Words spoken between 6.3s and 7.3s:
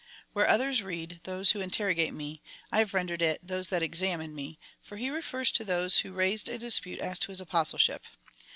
a dis^jute as to